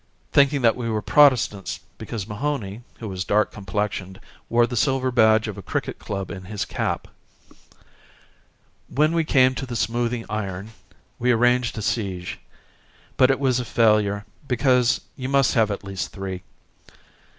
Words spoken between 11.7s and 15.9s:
a siege; but it was a failure because you must have at